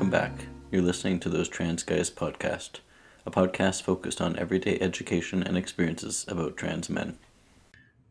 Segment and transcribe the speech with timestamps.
[0.00, 0.46] welcome back.
[0.72, 2.80] You're listening to Those Trans Guys podcast,
[3.26, 7.18] a podcast focused on everyday education and experiences about trans men.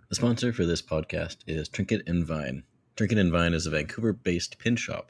[0.08, 2.62] The sponsor for this podcast is Trinket and Vine.
[2.96, 5.10] Trinket and Vine is a Vancouver based pin shop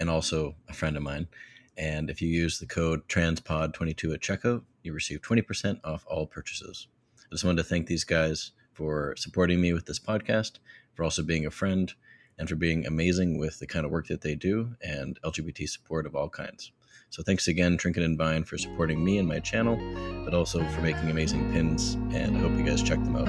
[0.00, 1.28] and also a friend of mine.
[1.76, 6.88] And if you use the code TRANSPOD22 at checkout, you receive 20% off all purchases.
[7.20, 10.58] I just wanted to thank these guys for supporting me with this podcast,
[10.94, 11.94] for also being a friend,
[12.38, 16.06] and for being amazing with the kind of work that they do and LGBT support
[16.06, 16.72] of all kinds.
[17.10, 19.76] So thanks again, Trinket and Vine, for supporting me and my channel,
[20.24, 23.28] but also for making amazing pins, and I hope you guys check them out.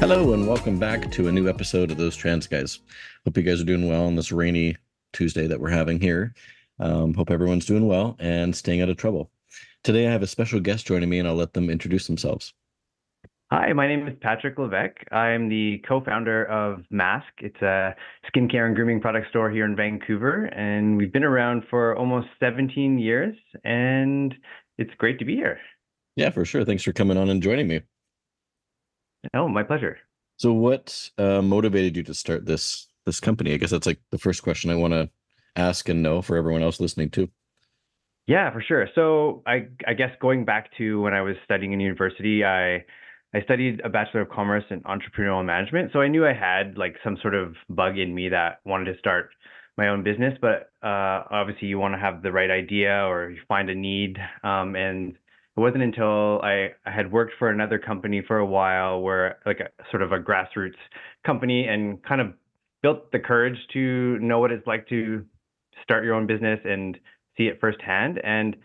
[0.00, 2.80] Hello, and welcome back to a new episode of Those Trans Guys.
[3.24, 4.76] Hope you guys are doing well on this rainy
[5.12, 6.34] Tuesday that we're having here.
[6.78, 9.30] Um, hope everyone's doing well and staying out of trouble.
[9.82, 12.54] Today, I have a special guest joining me, and I'll let them introduce themselves.
[13.52, 14.98] Hi, my name is Patrick Levesque.
[15.12, 17.28] I'm the co-founder of Mask.
[17.38, 17.94] It's a
[18.28, 22.98] skincare and grooming product store here in Vancouver, and we've been around for almost 17
[22.98, 24.34] years, and
[24.78, 25.60] it's great to be here.
[26.16, 26.64] Yeah, for sure.
[26.64, 27.82] Thanks for coming on and joining me.
[29.32, 29.98] Oh, my pleasure.
[30.38, 33.54] So, what uh, motivated you to start this this company?
[33.54, 35.08] I guess that's like the first question I want to
[35.54, 37.28] ask and know for everyone else listening too.
[38.26, 38.88] Yeah, for sure.
[38.96, 42.84] So, I I guess going back to when I was studying in university, I
[43.36, 45.90] I studied a Bachelor of Commerce in Entrepreneurial Management.
[45.92, 48.98] So I knew I had like some sort of bug in me that wanted to
[48.98, 49.28] start
[49.76, 50.32] my own business.
[50.40, 54.16] But uh, obviously, you want to have the right idea or you find a need.
[54.42, 59.02] Um, and it wasn't until I, I had worked for another company for a while,
[59.02, 60.80] where like a sort of a grassroots
[61.26, 62.28] company, and kind of
[62.82, 65.26] built the courage to know what it's like to
[65.82, 66.98] start your own business and
[67.36, 68.18] see it firsthand.
[68.24, 68.56] And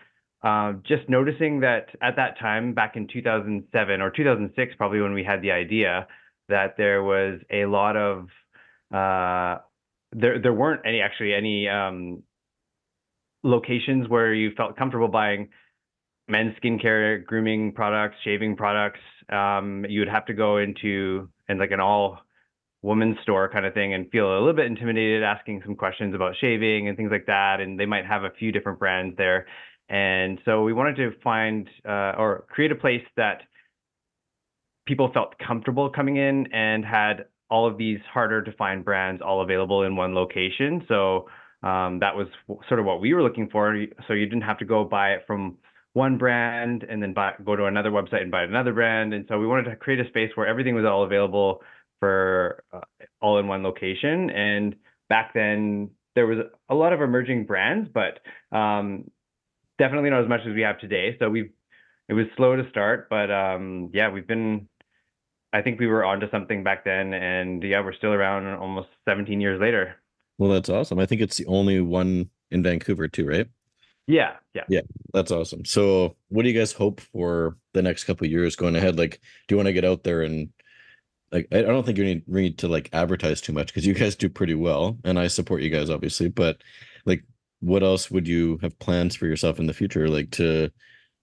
[0.43, 5.23] uh, just noticing that at that time, back in 2007 or 2006, probably when we
[5.23, 6.07] had the idea,
[6.49, 8.27] that there was a lot of
[8.93, 9.61] uh,
[10.11, 12.23] there there weren't any actually any um,
[13.43, 15.49] locations where you felt comfortable buying
[16.27, 18.99] men's skincare, grooming products, shaving products.
[19.31, 22.19] Um, you would have to go into and like an all
[22.81, 26.33] women's store kind of thing and feel a little bit intimidated asking some questions about
[26.41, 29.45] shaving and things like that and they might have a few different brands there
[29.91, 33.41] and so we wanted to find uh, or create a place that
[34.87, 39.41] people felt comfortable coming in and had all of these harder to find brands all
[39.41, 40.85] available in one location.
[40.87, 41.27] So
[41.61, 42.27] um, that was
[42.69, 43.85] sort of what we were looking for.
[44.07, 45.57] So you didn't have to go buy it from
[45.91, 49.13] one brand and then buy, go to another website and buy another brand.
[49.13, 51.61] And so we wanted to create a space where everything was all available
[51.99, 52.79] for uh,
[53.21, 54.29] all in one location.
[54.29, 54.77] And
[55.09, 56.37] back then there was
[56.69, 58.19] a lot of emerging brands, but
[58.55, 59.11] um,
[59.81, 61.15] definitely not as much as we have today.
[61.19, 61.49] So we've
[62.07, 64.67] it was slow to start, but um, yeah, we've been.
[65.53, 69.41] I think we were onto something back then, and yeah, we're still around almost 17
[69.41, 69.95] years later.
[70.37, 70.99] Well, that's awesome.
[70.99, 73.47] I think it's the only one in Vancouver too, right?
[74.07, 74.81] Yeah, yeah, yeah.
[75.13, 75.65] That's awesome.
[75.65, 78.97] So, what do you guys hope for the next couple years going ahead?
[78.97, 80.49] Like, do you want to get out there and
[81.31, 81.47] like?
[81.51, 84.29] I don't think you need need to like advertise too much because you guys do
[84.29, 86.29] pretty well, and I support you guys obviously.
[86.29, 86.61] But
[87.05, 87.23] like,
[87.61, 90.09] what else would you have plans for yourself in the future?
[90.09, 90.71] Like to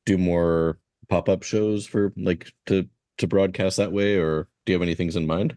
[0.06, 0.78] do more
[1.08, 2.88] pop-up shows for like to
[3.18, 5.56] to broadcast that way or do you have any things in mind?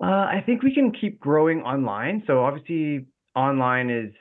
[0.00, 2.22] Uh, i think we can keep growing online.
[2.26, 4.12] So obviously online is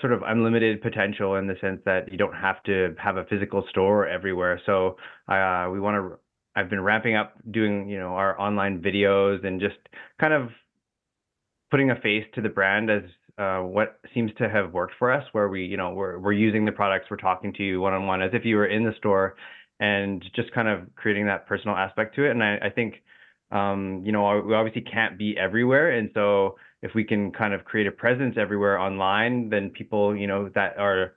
[0.00, 3.64] sort of unlimited potential in the sense that you don't have to have a physical
[3.68, 4.60] store everywhere.
[4.64, 4.96] So
[5.28, 6.18] uh, we want to
[6.54, 9.78] i've been ramping up doing you know our online videos and just
[10.20, 10.50] kind of
[11.70, 13.02] putting a face to the brand as
[13.38, 16.64] uh, what seems to have worked for us, where we, you know, we're we're using
[16.64, 18.94] the products, we're talking to you one on one as if you were in the
[18.98, 19.36] store,
[19.80, 22.30] and just kind of creating that personal aspect to it.
[22.30, 23.02] And I, I think,
[23.50, 27.64] um, you know, we obviously can't be everywhere, and so if we can kind of
[27.64, 31.14] create a presence everywhere online, then people, you know, that are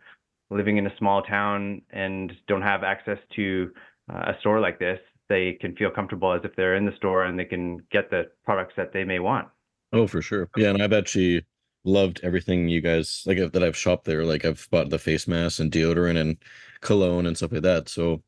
[0.49, 3.71] living in a small town and don't have access to
[4.13, 7.25] uh, a store like this, they can feel comfortable as if they're in the store
[7.25, 9.47] and they can get the products that they may want.
[9.91, 10.49] Oh, for sure.
[10.55, 11.43] Yeah, and I've actually
[11.85, 14.25] loved everything you guys like that I've shopped there.
[14.25, 16.37] Like I've bought the face mask and deodorant and
[16.81, 17.89] cologne and stuff like that.
[17.89, 18.23] So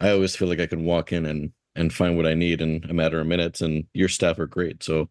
[0.00, 2.84] I always feel like I can walk in and and find what I need in
[2.88, 3.60] a matter of minutes.
[3.60, 4.82] And your staff are great.
[4.82, 5.08] So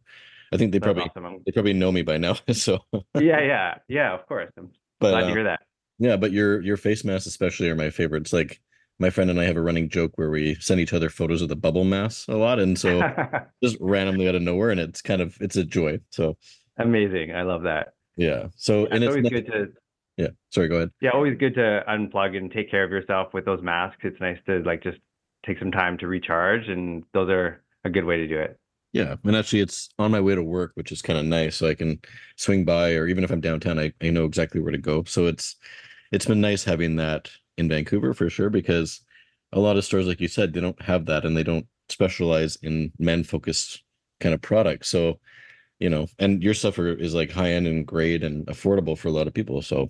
[0.53, 1.41] I think they That's probably awesome.
[1.45, 2.35] they probably know me by now.
[2.53, 2.79] So
[3.15, 4.13] yeah, yeah, yeah.
[4.13, 5.61] Of course, I'm but, glad uh, to hear that.
[5.99, 8.33] Yeah, but your your face masks especially are my favorites.
[8.33, 8.59] Like
[8.99, 11.49] my friend and I have a running joke where we send each other photos of
[11.49, 13.01] the bubble masks a lot, and so
[13.63, 15.99] just randomly out of nowhere, and it's kind of it's a joy.
[16.11, 16.37] So
[16.83, 17.35] Amazing.
[17.35, 17.93] I love that.
[18.17, 18.47] Yeah.
[18.55, 19.67] So and it's, always good to
[20.17, 20.27] yeah.
[20.49, 20.91] Sorry, go ahead.
[21.01, 24.01] Yeah, always good to unplug and take care of yourself with those masks.
[24.03, 24.99] It's nice to like just
[25.45, 28.59] take some time to recharge and those are a good way to do it.
[28.93, 31.55] Yeah, and actually, it's on my way to work, which is kind of nice.
[31.55, 32.01] So I can
[32.35, 35.03] swing by, or even if I'm downtown, I, I know exactly where to go.
[35.05, 35.55] So it's
[36.11, 38.99] it's been nice having that in Vancouver for sure, because
[39.53, 42.57] a lot of stores, like you said, they don't have that, and they don't specialize
[42.57, 43.81] in men focused
[44.19, 44.89] kind of products.
[44.89, 45.19] So
[45.81, 49.11] you know, and your stuff is like high end and great and affordable for a
[49.11, 49.61] lot of people.
[49.61, 49.89] So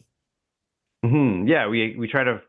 [1.06, 1.48] mm-hmm.
[1.48, 2.42] yeah, we we try to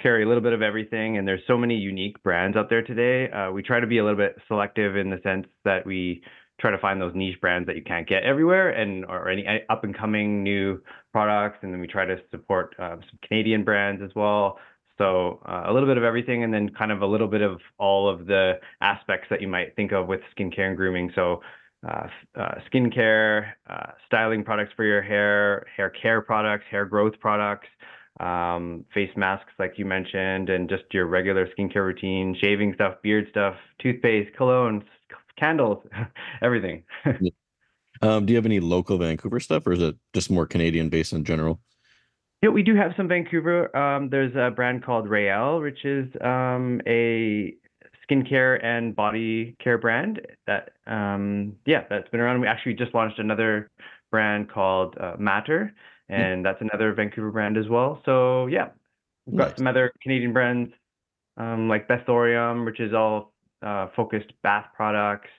[0.00, 3.30] carry a little bit of everything and there's so many unique brands out there today
[3.30, 6.20] uh, we try to be a little bit selective in the sense that we
[6.60, 9.84] try to find those niche brands that you can't get everywhere and or any up
[9.84, 10.80] and coming new
[11.12, 14.58] products and then we try to support uh, some canadian brands as well
[14.98, 17.60] so uh, a little bit of everything and then kind of a little bit of
[17.78, 21.40] all of the aspects that you might think of with skincare and grooming so
[21.86, 22.06] uh,
[22.38, 27.66] uh, skincare, uh, styling products for your hair, hair care products, hair growth products,
[28.20, 33.26] um, face masks, like you mentioned, and just your regular skincare routine, shaving stuff, beard
[33.30, 34.84] stuff, toothpaste, colognes,
[35.38, 35.84] candles,
[36.42, 36.84] everything.
[38.02, 41.12] um, do you have any local Vancouver stuff, or is it just more Canadian based
[41.12, 41.60] in general?
[42.42, 43.74] Yeah, we do have some Vancouver.
[43.76, 47.54] Um, there's a brand called Raelle, which is um, a
[48.08, 52.40] skincare and body care brand that, um, yeah, that's been around.
[52.40, 53.70] We actually just launched another
[54.10, 55.74] brand called uh, Matter,
[56.08, 58.02] and that's another Vancouver brand as well.
[58.04, 58.68] So yeah,
[59.26, 59.56] we've got nice.
[59.58, 60.72] some other Canadian brands
[61.36, 63.32] um, like Bathorium, which is all
[63.62, 65.30] uh, focused bath products.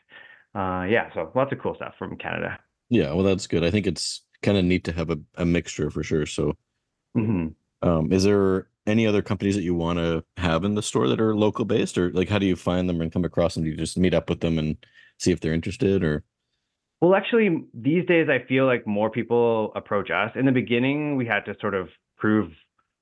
[0.55, 2.59] Uh, yeah, so lots of cool stuff from Canada.
[2.89, 3.63] Yeah, well, that's good.
[3.63, 6.25] I think it's kind of neat to have a, a mixture for sure.
[6.25, 6.53] So,
[7.17, 7.47] mm-hmm.
[7.87, 11.21] um, is there any other companies that you want to have in the store that
[11.21, 13.63] are local based, or like how do you find them and come across them?
[13.63, 14.77] Do you just meet up with them and
[15.19, 16.23] see if they're interested, or?
[17.01, 20.31] Well, actually, these days I feel like more people approach us.
[20.35, 22.51] In the beginning, we had to sort of prove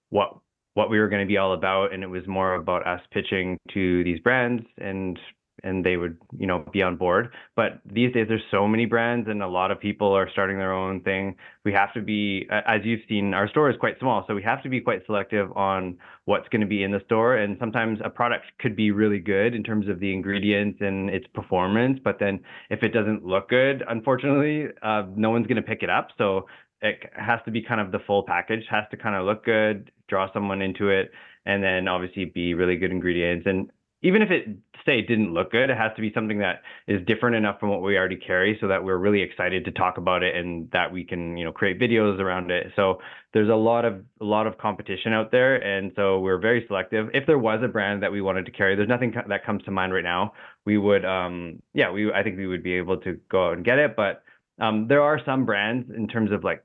[0.10, 0.38] what
[0.74, 3.57] what we were going to be all about, and it was more about us pitching
[3.74, 5.19] to these brands and
[5.63, 7.33] and they would you know be on board.
[7.55, 10.73] But these days there's so many brands and a lot of people are starting their
[10.73, 11.35] own thing.
[11.63, 14.63] We have to be as you've seen our store is quite small so we have
[14.63, 17.37] to be quite selective on what's going to be in the store.
[17.37, 21.27] And sometimes a product could be really good in terms of the ingredients and its
[21.33, 25.83] performance but then if it doesn't look good unfortunately uh, no one's going to pick
[25.83, 26.09] it up.
[26.17, 26.47] So
[26.81, 29.91] it has to be kind of the full package has to kind of look good
[30.07, 31.11] draw someone into it
[31.45, 33.45] and then obviously be really good ingredients.
[33.47, 33.71] And
[34.03, 34.48] even if it
[34.86, 37.81] say didn't look good, it has to be something that is different enough from what
[37.81, 41.03] we already carry so that we're really excited to talk about it and that we
[41.03, 42.71] can, you know, create videos around it.
[42.75, 43.00] So
[43.33, 47.09] there's a lot of a lot of competition out there and so we're very selective.
[47.13, 49.71] If there was a brand that we wanted to carry, there's nothing that comes to
[49.71, 50.33] mind right now.
[50.65, 53.65] We would um yeah, we I think we would be able to go out and
[53.65, 54.24] get it, but
[54.59, 56.63] um there are some brands in terms of like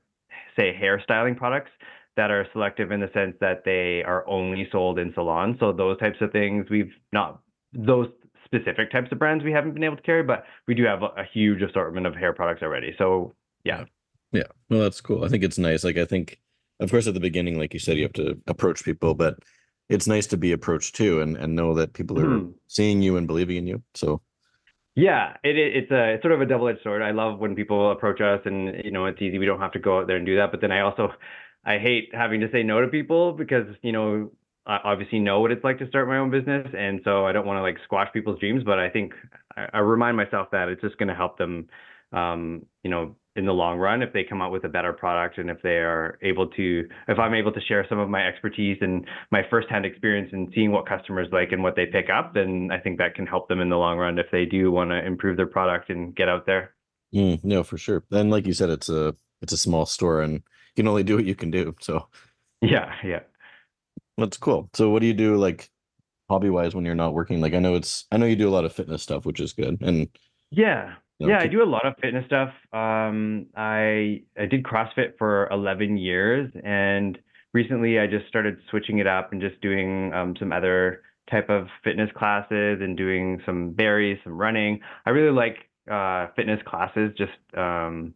[0.55, 1.71] say hair styling products
[2.17, 5.55] that are selective in the sense that they are only sold in salons.
[5.59, 7.39] So those types of things we've not
[7.73, 8.09] those
[8.43, 11.23] specific types of brands we haven't been able to carry, but we do have a,
[11.31, 12.93] huge assortment of hair products already.
[12.97, 13.33] So
[13.63, 13.85] yeah.
[14.31, 14.43] Yeah.
[14.69, 15.23] Well, that's cool.
[15.23, 15.83] I think it's nice.
[15.83, 16.39] Like I think
[16.79, 19.39] of course at the beginning, like you said, you have to approach people, but
[19.89, 22.53] it's nice to be approached too and, and know that people are mm.
[22.67, 23.83] seeing you and believing in you.
[23.93, 24.21] So
[24.97, 27.03] yeah, it, it's a it's sort of a double edged sword.
[27.03, 29.37] I love when people approach us and you know it's easy.
[29.37, 30.49] We don't have to go out there and do that.
[30.49, 31.09] But then I also
[31.63, 34.31] I hate having to say no to people because you know
[34.65, 37.45] I obviously know what it's like to start my own business, and so I don't
[37.45, 38.63] want to like squash people's dreams.
[38.65, 39.13] But I think
[39.55, 41.67] I, I remind myself that it's just going to help them,
[42.11, 45.37] um, you know, in the long run if they come out with a better product
[45.37, 48.77] and if they are able to, if I'm able to share some of my expertise
[48.81, 52.69] and my firsthand experience in seeing what customers like and what they pick up, then
[52.71, 55.05] I think that can help them in the long run if they do want to
[55.05, 56.73] improve their product and get out there.
[57.13, 58.03] Mm, no, for sure.
[58.11, 60.41] And like you said, it's a it's a small store and you
[60.75, 61.75] can only do what you can do.
[61.79, 62.07] So
[62.61, 63.21] yeah, yeah.
[64.17, 64.69] That's cool.
[64.73, 65.69] So what do you do like
[66.29, 67.39] hobby wise when you're not working?
[67.39, 69.53] Like I know it's I know you do a lot of fitness stuff, which is
[69.53, 69.77] good.
[69.81, 70.09] And
[70.51, 70.95] yeah.
[71.19, 72.49] Know, yeah, I do a lot of fitness stuff.
[72.73, 77.17] Um I I did CrossFit for 11 years and
[77.53, 81.67] recently I just started switching it up and just doing um, some other type of
[81.83, 84.79] fitness classes and doing some Barry's, some running.
[85.05, 85.57] I really like
[85.91, 88.13] uh, fitness classes just um,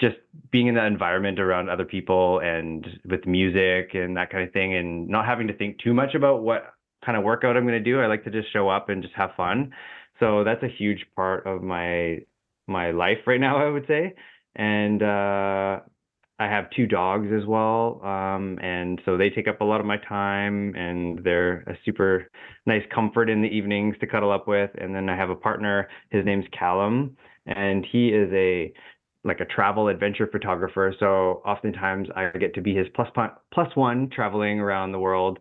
[0.00, 0.16] just
[0.50, 4.74] being in that environment around other people and with music and that kind of thing
[4.74, 6.74] and not having to think too much about what
[7.04, 8.00] kind of workout I'm going to do.
[8.00, 9.72] I like to just show up and just have fun.
[10.22, 12.20] So that's a huge part of my
[12.68, 14.14] my life right now, I would say.
[14.54, 15.80] And uh,
[16.38, 19.86] I have two dogs as well, um, and so they take up a lot of
[19.86, 22.30] my time, and they're a super
[22.66, 24.70] nice comfort in the evenings to cuddle up with.
[24.80, 25.88] And then I have a partner.
[26.10, 28.72] His name's Callum, and he is a
[29.24, 30.94] like a travel adventure photographer.
[31.00, 33.08] So oftentimes I get to be his plus
[33.52, 35.40] plus one traveling around the world,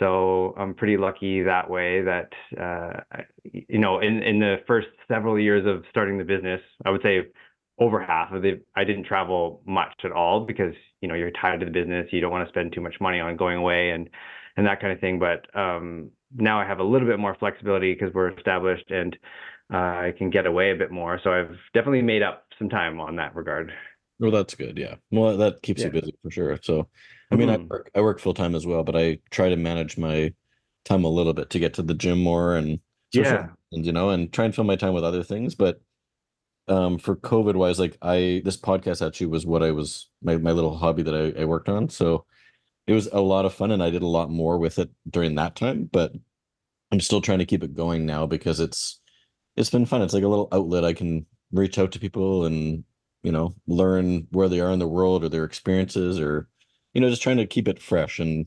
[0.00, 2.30] so I'm pretty lucky that way that,
[2.60, 3.00] uh,
[3.44, 7.28] you know, in, in the first several years of starting the business, I would say
[7.78, 11.60] over half of the, I didn't travel much at all because, you know, you're tied
[11.60, 12.08] to the business.
[12.10, 14.10] You don't want to spend too much money on going away and,
[14.56, 15.18] and that kind of thing.
[15.18, 19.16] But um, now I have a little bit more flexibility because we're established and
[19.72, 21.20] uh, I can get away a bit more.
[21.22, 23.72] So I've definitely made up some time on that regard.
[24.18, 24.78] Well, that's good.
[24.78, 24.96] Yeah.
[25.10, 25.86] Well, that keeps yeah.
[25.86, 26.58] you busy for sure.
[26.62, 26.88] So,
[27.30, 27.62] I mean, mm-hmm.
[27.62, 30.32] I work I work full time as well, but I try to manage my
[30.84, 32.80] time a little bit to get to the gym more and
[33.12, 35.54] yeah, and you know, and try and fill my time with other things.
[35.54, 35.80] But
[36.68, 40.52] um, for COVID wise, like I this podcast actually was what I was my my
[40.52, 41.88] little hobby that I, I worked on.
[41.88, 42.24] So
[42.86, 45.34] it was a lot of fun, and I did a lot more with it during
[45.36, 45.88] that time.
[45.90, 46.12] But
[46.92, 49.00] I'm still trying to keep it going now because it's
[49.56, 50.02] it's been fun.
[50.02, 52.84] It's like a little outlet I can reach out to people and
[53.22, 56.48] you know learn where they are in the world or their experiences or
[56.94, 58.18] you know, just trying to keep it fresh.
[58.18, 58.46] And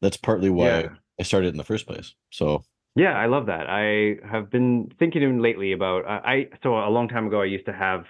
[0.00, 0.88] that's partly why yeah.
[1.18, 2.14] I started in the first place.
[2.30, 2.64] So
[2.96, 3.66] yeah, I love that.
[3.68, 7.46] I have been thinking in lately about uh, I so a long time ago I
[7.46, 8.04] used to have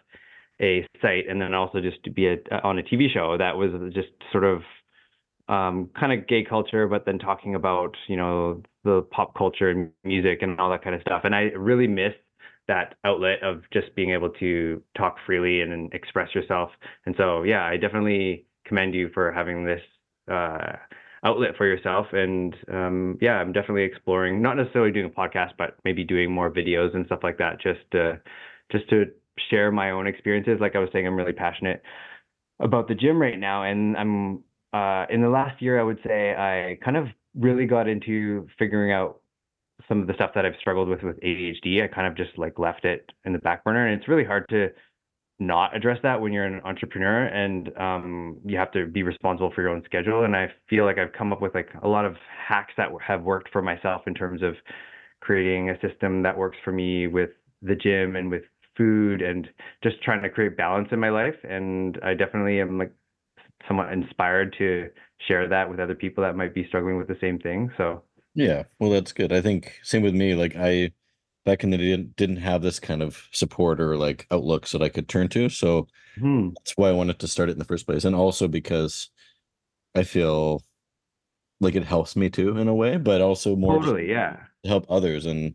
[0.61, 3.71] a site and then also just to be a, on a TV show that was
[3.95, 4.63] just sort of
[5.49, 9.91] um, kind of gay culture, but then talking about you know the pop culture and
[10.05, 11.23] music and all that kind of stuff.
[11.25, 12.13] And I really miss
[12.69, 16.71] that outlet of just being able to talk freely and, and express yourself.
[17.05, 19.83] And so yeah, I definitely commend you for having this
[20.31, 20.77] uh,
[21.25, 22.07] outlet for yourself.
[22.13, 26.51] And um, yeah, I'm definitely exploring, not necessarily doing a podcast, but maybe doing more
[26.51, 28.21] videos and stuff like that, just to,
[28.71, 29.07] just to
[29.51, 30.59] share my own experiences.
[30.61, 31.83] Like I was saying, I'm really passionate
[32.61, 36.33] about the gym right now, and I'm uh, in the last year, I would say
[36.33, 39.21] I kind of really got into figuring out
[39.89, 41.83] some of the stuff that I've struggled with with ADHD.
[41.83, 44.47] I kind of just like left it in the back burner, and it's really hard
[44.51, 44.69] to
[45.41, 49.63] not address that when you're an entrepreneur and um, you have to be responsible for
[49.63, 50.25] your own schedule.
[50.25, 52.15] And I feel like I've come up with like a lot of
[52.47, 54.55] hacks that have worked for myself in terms of
[55.21, 57.31] creating a system that works for me with
[57.63, 58.43] the gym and with
[58.77, 59.49] food and
[59.83, 61.37] just trying to create balance in my life.
[61.43, 62.93] And I definitely am like
[63.67, 64.91] somewhat inspired to
[65.27, 67.71] share that with other people that might be struggling with the same thing.
[67.79, 68.03] So
[68.35, 69.33] yeah, well, that's good.
[69.33, 70.35] I think same with me.
[70.35, 70.93] Like I
[71.45, 74.89] back in the day didn't have this kind of support or like outlooks that I
[74.89, 75.49] could turn to.
[75.49, 76.51] So hmm.
[76.57, 78.05] that's why I wanted to start it in the first place.
[78.05, 79.11] And also because
[79.95, 80.63] I feel
[81.61, 84.37] like it helps me too in a way, but also more totally, yeah.
[84.65, 85.55] To help others and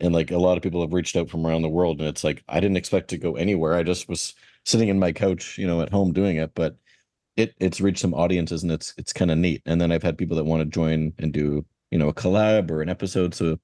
[0.00, 2.22] and like a lot of people have reached out from around the world and it's
[2.22, 3.74] like I didn't expect to go anywhere.
[3.74, 4.34] I just was
[4.64, 6.76] sitting in my couch, you know, at home doing it, but
[7.36, 9.62] it it's reached some audiences and it's it's kind of neat.
[9.66, 12.70] And then I've had people that want to join and do, you know, a collab
[12.70, 13.34] or an episode.
[13.34, 13.58] So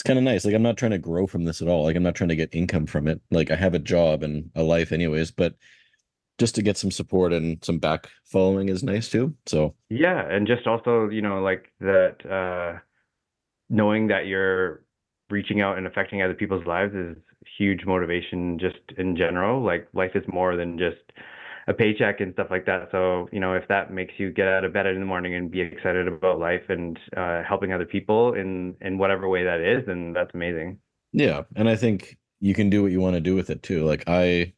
[0.00, 0.46] it's kind of nice.
[0.46, 1.84] Like I'm not trying to grow from this at all.
[1.84, 3.20] Like I'm not trying to get income from it.
[3.30, 5.56] Like I have a job and a life anyways, but
[6.38, 9.34] just to get some support and some back following is nice too.
[9.44, 12.78] So yeah, and just also, you know, like that uh
[13.68, 14.86] knowing that you're
[15.28, 17.14] reaching out and affecting other people's lives is
[17.58, 19.62] huge motivation just in general.
[19.62, 21.12] Like life is more than just
[21.70, 22.88] a paycheck and stuff like that.
[22.90, 25.50] So, you know, if that makes you get out of bed in the morning and
[25.50, 29.86] be excited about life and uh, helping other people in in whatever way that is,
[29.86, 30.78] then that's amazing.
[31.12, 33.84] Yeah, and I think you can do what you want to do with it too.
[33.84, 34.52] Like I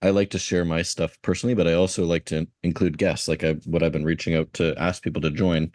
[0.00, 3.28] I like to share my stuff personally, but I also like to include guests.
[3.28, 5.66] Like I what I've been reaching out to ask people to join.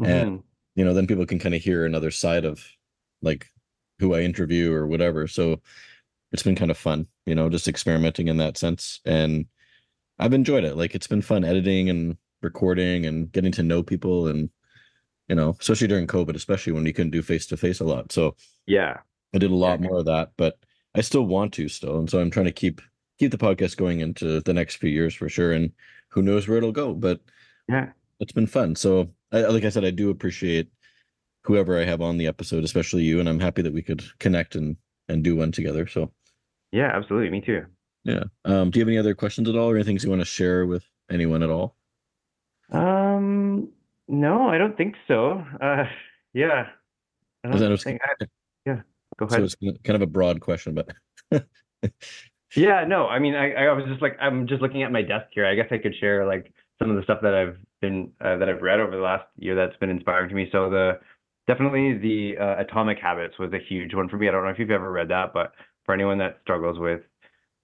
[0.00, 0.06] Mm-hmm.
[0.06, 0.42] And
[0.74, 2.64] you know, then people can kind of hear another side of
[3.20, 3.46] like
[3.98, 5.26] who I interview or whatever.
[5.26, 5.60] So
[6.32, 9.00] it's been kind of fun, you know, just experimenting in that sense.
[9.04, 9.46] And
[10.18, 10.76] I've enjoyed it.
[10.76, 14.50] Like it's been fun editing and recording and getting to know people and
[15.28, 18.12] you know, especially during COVID, especially when you couldn't do face to face a lot.
[18.12, 18.98] So yeah,
[19.34, 19.88] I did a lot yeah.
[19.88, 20.58] more of that, but
[20.94, 22.80] I still want to still, and so I'm trying to keep
[23.18, 25.52] keep the podcast going into the next few years for sure.
[25.52, 25.72] And
[26.08, 27.20] who knows where it'll go, but
[27.68, 27.90] yeah,
[28.20, 28.76] it's been fun.
[28.76, 30.68] So I, like I said, I do appreciate
[31.42, 34.54] whoever I have on the episode, especially you, and I'm happy that we could connect
[34.54, 34.76] and
[35.08, 35.86] and do one together.
[35.86, 36.12] So
[36.70, 37.64] yeah, absolutely, me too.
[38.04, 38.24] Yeah.
[38.44, 40.66] Um, do you have any other questions at all or anything you want to share
[40.66, 41.76] with anyone at all?
[42.70, 43.68] Um,
[44.08, 45.44] no, I don't think so.
[45.60, 45.84] Uh,
[46.32, 46.66] yeah.
[47.44, 48.26] I don't was, think I,
[48.64, 48.80] yeah,
[49.18, 49.38] go ahead.
[49.38, 50.92] So it's kind of a broad question, but
[52.56, 55.26] yeah, no, I mean, I, I was just like, I'm just looking at my desk
[55.32, 55.46] here.
[55.46, 58.48] I guess I could share like some of the stuff that I've been, uh, that
[58.48, 60.48] I've read over the last year that's been inspiring to me.
[60.52, 61.00] So the,
[61.46, 64.28] definitely the uh, Atomic Habits was a huge one for me.
[64.28, 65.52] I don't know if you've ever read that, but
[65.84, 67.02] for anyone that struggles with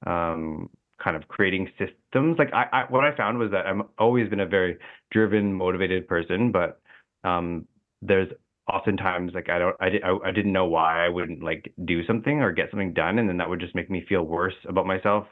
[0.06, 0.68] um,
[1.02, 2.38] kind of creating systems.
[2.38, 4.78] Like I, I, what I found was that I'm always been a very
[5.10, 6.80] driven, motivated person, but
[7.24, 7.66] um,
[8.02, 8.28] there's
[8.68, 12.04] oftentimes like I don't, I, did, I, I didn't know why I wouldn't like do
[12.06, 14.86] something or get something done, and then that would just make me feel worse about
[14.86, 15.26] myself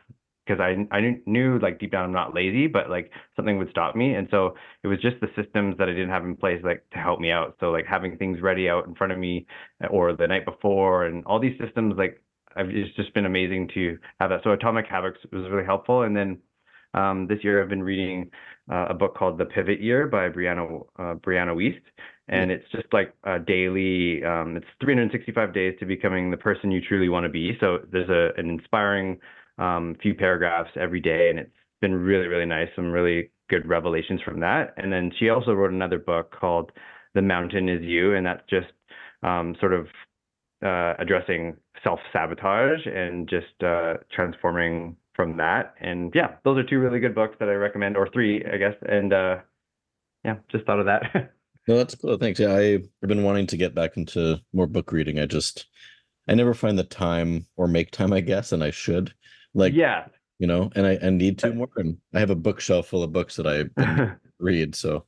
[0.49, 3.95] because I I knew like deep down I'm not lazy, but like something would stop
[3.95, 6.85] me, and so it was just the systems that I didn't have in place like
[6.93, 7.57] to help me out.
[7.61, 9.47] So like having things ready out in front of me,
[9.91, 12.23] or the night before, and all these systems like
[12.57, 14.40] I've, it's just been amazing to have that.
[14.45, 16.38] So Atomic Habits was really helpful, and then
[16.95, 18.31] um, this year I've been reading
[18.71, 21.83] uh, a book called The Pivot Year by Brianna uh, Brianna Wiest,
[22.28, 24.25] and it's just like a daily.
[24.25, 27.57] Um, it's 365 days to becoming the person you truly want to be.
[27.61, 29.19] So there's a an inspiring
[29.59, 31.50] um, few paragraphs every day, and it's
[31.81, 32.69] been really really nice.
[32.75, 34.75] Some really good revelations from that.
[34.76, 36.71] And then she also wrote another book called
[37.14, 38.69] The Mountain Is You, and that's just
[39.23, 39.87] um, sort of
[40.64, 45.75] uh, addressing self sabotage and just uh, transforming from that.
[45.80, 48.75] And yeah, those are two really good books that I recommend, or three, I guess.
[48.88, 49.38] And uh,
[50.25, 51.32] yeah, just thought of that.
[51.68, 52.16] no, that's cool.
[52.16, 52.40] Thanks.
[52.40, 55.18] Yeah, I've been wanting to get back into more book reading.
[55.18, 55.66] I just,
[56.28, 59.12] I never find the time or make time, I guess, and I should.
[59.54, 60.06] Like, yeah,
[60.38, 61.68] you know, and I, I need to more.
[61.76, 64.75] And I have a bookshelf full of books that I read.
[64.75, 65.04] So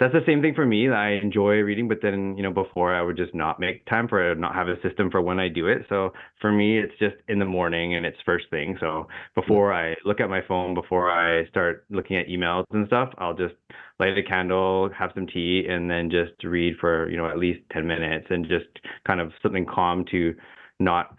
[0.00, 0.88] that's the same thing for me.
[0.90, 4.32] I enjoy reading, but then you know before I would just not make time for
[4.32, 5.86] it, not have a system for when I do it.
[5.88, 8.76] So for me, it's just in the morning and it's first thing.
[8.80, 13.10] So before I look at my phone, before I start looking at emails and stuff,
[13.18, 13.54] I'll just
[14.00, 17.60] light a candle, have some tea, and then just read for you know at least
[17.72, 18.66] ten minutes and just
[19.06, 20.34] kind of something calm to
[20.80, 21.16] not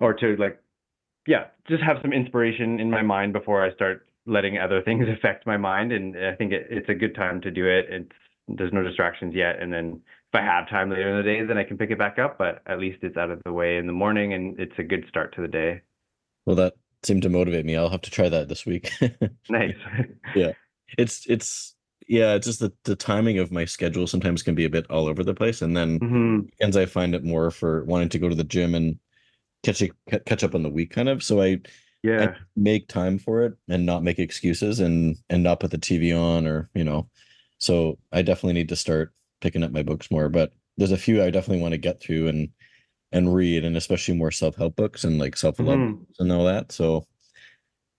[0.00, 0.60] or to like
[1.28, 5.46] yeah just have some inspiration in my mind before I start letting other things affect
[5.46, 5.92] my mind.
[5.92, 7.86] And I think it, it's a good time to do it.
[7.88, 8.12] It's
[8.48, 9.60] there's no distractions yet.
[9.60, 10.00] And then
[10.32, 12.38] if I have time later in the day, then I can pick it back up.
[12.38, 15.04] But at least it's out of the way in the morning, and it's a good
[15.08, 15.82] start to the day.
[16.44, 17.76] Well, that seemed to motivate me.
[17.76, 18.92] I'll have to try that this week.
[19.48, 19.74] nice.
[20.34, 20.52] yeah,
[20.96, 21.74] it's it's
[22.08, 25.06] yeah, it's just the the timing of my schedule sometimes can be a bit all
[25.06, 26.40] over the place, and then mm-hmm.
[26.42, 28.98] weekends I find it more for wanting to go to the gym and
[29.62, 29.88] catch a,
[30.20, 31.22] catch up on the week, kind of.
[31.22, 31.60] So I
[32.06, 32.34] yeah.
[32.56, 36.46] Make time for it and not make excuses and and not put the tv on
[36.46, 37.08] or you know.
[37.58, 41.22] So i definitely need to start picking up my books more but there's a few
[41.22, 42.48] i definitely want to get through and
[43.12, 46.02] and read and especially more self-help books and like self-love mm-hmm.
[46.18, 46.72] and all that.
[46.72, 47.06] So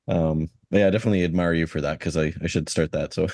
[0.08, 3.27] um yeah i definitely admire you for that because i i should start that so.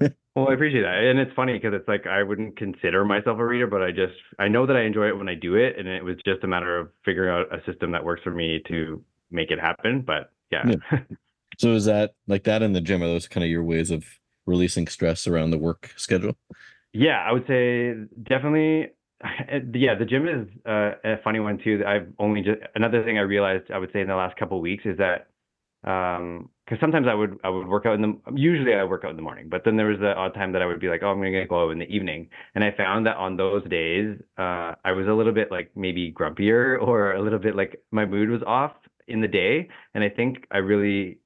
[0.34, 3.44] Well i appreciate that and it's funny because it's like i wouldn't consider myself a
[3.44, 5.88] reader but i just i know that i enjoy it when i do it and
[5.88, 9.02] it was just a matter of figuring out a system that works for me to
[9.30, 10.02] make it happen.
[10.02, 10.64] But yeah.
[10.66, 10.98] yeah.
[11.58, 13.02] So is that like that in the gym?
[13.02, 14.04] Are those kind of your ways of
[14.46, 16.36] releasing stress around the work schedule?
[16.92, 18.92] Yeah, I would say definitely.
[19.72, 21.82] Yeah, the gym is uh, a funny one too.
[21.86, 24.62] I've only just another thing I realized I would say in the last couple of
[24.62, 25.28] weeks is that
[25.88, 29.10] um because sometimes I would I would work out in the usually I work out
[29.10, 31.02] in the morning, but then there was the odd time that I would be like,
[31.02, 34.18] oh, I'm gonna go out in the evening, and I found that on those days
[34.36, 38.04] uh, I was a little bit like maybe grumpier or a little bit like my
[38.04, 38.72] mood was off,
[39.08, 41.18] in the day, and I think I really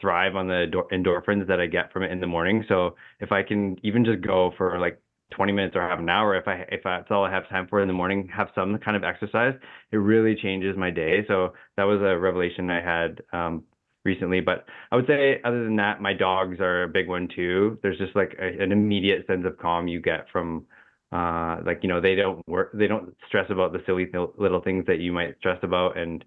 [0.00, 2.64] thrive on the endorphins that I get from it in the morning.
[2.68, 5.00] So if I can even just go for like
[5.32, 7.80] 20 minutes or half an hour, if I if that's all I have time for
[7.80, 9.54] in the morning, have some kind of exercise,
[9.92, 11.24] it really changes my day.
[11.28, 13.64] So that was a revelation I had um,
[14.04, 14.40] recently.
[14.40, 17.78] But I would say, other than that, my dogs are a big one too.
[17.82, 20.66] There's just like a, an immediate sense of calm you get from
[21.12, 24.60] uh, like you know they don't work they don't stress about the silly th- little
[24.60, 26.24] things that you might stress about and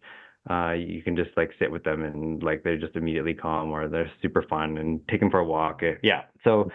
[0.48, 3.88] uh, you can just like sit with them and like they're just immediately calm or
[3.88, 5.82] they're super fun and take them for a walk.
[6.04, 6.24] Yeah.
[6.44, 6.72] So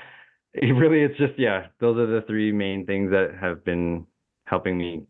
[0.53, 4.07] it really, it's just, yeah, those are the three main things that have been
[4.46, 5.05] helping me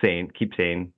[0.00, 0.92] sane, keep sane.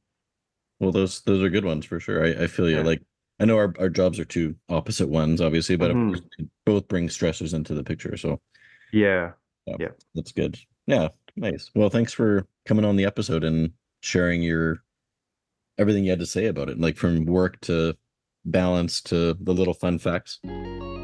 [0.81, 2.24] Well, those, those are good ones for sure.
[2.24, 2.78] I, I feel you.
[2.78, 2.83] Yeah.
[2.83, 3.02] Like,
[3.40, 6.44] I know our, our jobs are two opposite ones, obviously, but mm-hmm.
[6.66, 8.16] both bring stressors into the picture.
[8.16, 8.40] So,
[8.92, 9.33] yeah.
[9.66, 9.76] yeah.
[9.78, 9.88] Yeah.
[10.14, 10.59] That's good.
[10.87, 11.09] Yeah.
[11.37, 11.70] Nice.
[11.74, 14.83] Well, thanks for coming on the episode and sharing your
[15.78, 17.96] everything you had to say about it, like from work to
[18.44, 20.40] balance to the little fun facts.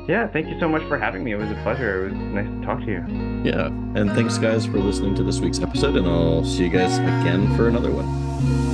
[0.08, 1.32] Yeah, thank you so much for having me.
[1.32, 2.06] It was a pleasure.
[2.06, 3.04] It was nice to talk to you.
[3.44, 6.98] Yeah, and thanks, guys, for listening to this week's episode, and I'll see you guys
[6.98, 8.67] again for another one.